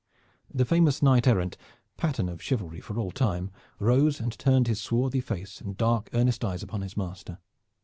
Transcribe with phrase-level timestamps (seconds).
[0.51, 1.57] The famous knight errant,
[1.95, 6.43] pattern of chivalry for all time; rose and turned his swarthy face and dark earnest
[6.43, 7.37] eyes upon his master.